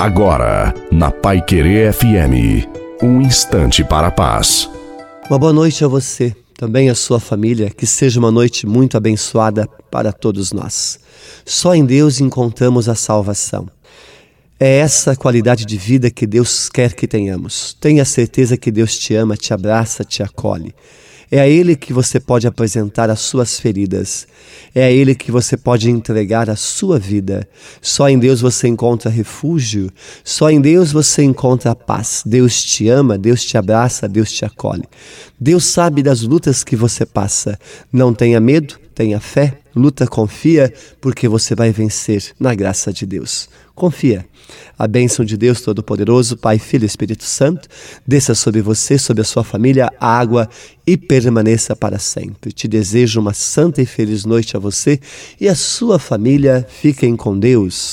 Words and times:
Agora, 0.00 0.72
na 0.90 1.10
Pai 1.10 1.42
Querer 1.42 1.92
FM, 1.92 2.66
um 3.02 3.20
instante 3.20 3.84
para 3.84 4.06
a 4.06 4.10
paz. 4.10 4.66
Uma 5.28 5.38
boa 5.38 5.52
noite 5.52 5.84
a 5.84 5.88
você, 5.88 6.34
também 6.56 6.88
a 6.88 6.94
sua 6.94 7.20
família, 7.20 7.68
que 7.68 7.86
seja 7.86 8.18
uma 8.18 8.30
noite 8.30 8.66
muito 8.66 8.96
abençoada 8.96 9.68
para 9.90 10.10
todos 10.10 10.54
nós. 10.54 10.98
Só 11.44 11.74
em 11.74 11.84
Deus 11.84 12.18
encontramos 12.18 12.88
a 12.88 12.94
salvação. 12.94 13.68
É 14.62 14.76
essa 14.76 15.16
qualidade 15.16 15.64
de 15.64 15.78
vida 15.78 16.10
que 16.10 16.26
Deus 16.26 16.68
quer 16.68 16.92
que 16.92 17.08
tenhamos. 17.08 17.74
Tenha 17.80 18.04
certeza 18.04 18.58
que 18.58 18.70
Deus 18.70 18.98
te 18.98 19.14
ama, 19.14 19.34
te 19.34 19.54
abraça, 19.54 20.04
te 20.04 20.22
acolhe. 20.22 20.74
É 21.30 21.40
a 21.40 21.48
Ele 21.48 21.74
que 21.74 21.94
você 21.94 22.20
pode 22.20 22.46
apresentar 22.46 23.08
as 23.08 23.20
suas 23.20 23.58
feridas. 23.58 24.26
É 24.74 24.84
a 24.84 24.90
Ele 24.90 25.14
que 25.14 25.32
você 25.32 25.56
pode 25.56 25.88
entregar 25.88 26.50
a 26.50 26.56
sua 26.56 26.98
vida. 26.98 27.48
Só 27.80 28.06
em 28.10 28.18
Deus 28.18 28.42
você 28.42 28.68
encontra 28.68 29.10
refúgio. 29.10 29.90
Só 30.22 30.50
em 30.50 30.60
Deus 30.60 30.92
você 30.92 31.22
encontra 31.22 31.74
paz. 31.74 32.22
Deus 32.26 32.62
te 32.62 32.86
ama, 32.86 33.16
Deus 33.16 33.42
te 33.42 33.56
abraça, 33.56 34.06
Deus 34.06 34.30
te 34.30 34.44
acolhe. 34.44 34.84
Deus 35.40 35.64
sabe 35.64 36.02
das 36.02 36.20
lutas 36.20 36.62
que 36.62 36.76
você 36.76 37.06
passa. 37.06 37.58
Não 37.90 38.12
tenha 38.12 38.38
medo, 38.38 38.78
tenha 38.94 39.20
fé, 39.20 39.59
luta, 39.74 40.06
confia, 40.06 40.72
porque 41.00 41.28
você 41.28 41.54
vai 41.54 41.72
vencer 41.72 42.32
na 42.38 42.54
graça 42.54 42.92
de 42.92 43.06
Deus. 43.06 43.48
Confia. 43.74 44.26
A 44.78 44.86
bênção 44.86 45.24
de 45.24 45.36
Deus 45.36 45.60
Todo-Poderoso, 45.60 46.36
Pai, 46.36 46.58
Filho 46.58 46.84
e 46.84 46.86
Espírito 46.86 47.24
Santo, 47.24 47.68
desça 48.06 48.34
sobre 48.34 48.60
você, 48.60 48.98
sobre 48.98 49.22
a 49.22 49.24
sua 49.24 49.44
família, 49.44 49.92
água 49.98 50.48
e 50.86 50.96
permaneça 50.96 51.76
para 51.76 51.98
sempre. 51.98 52.52
Te 52.52 52.66
desejo 52.66 53.20
uma 53.20 53.32
santa 53.32 53.80
e 53.80 53.86
feliz 53.86 54.24
noite 54.24 54.56
a 54.56 54.60
você 54.60 55.00
e 55.40 55.48
a 55.48 55.54
sua 55.54 55.98
família. 55.98 56.66
Fiquem 56.68 57.16
com 57.16 57.38
Deus. 57.38 57.88